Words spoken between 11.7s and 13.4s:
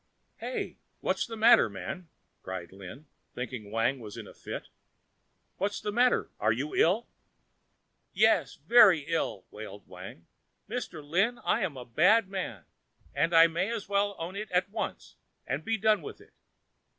a bad man, and